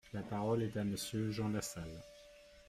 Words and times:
La 0.13 0.23
parole 0.23 0.63
est 0.63 0.77
à 0.77 0.83
Monsieur 0.83 1.29
Jean 1.29 1.49
Lassalle. 1.49 2.01